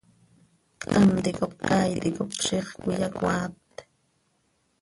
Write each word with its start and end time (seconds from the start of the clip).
Ctam 0.81 1.07
ticap 1.23 1.53
caay 1.63 1.91
ticap 2.03 2.29
ziix 2.43 2.67
cöiyacoaat. 2.83 3.73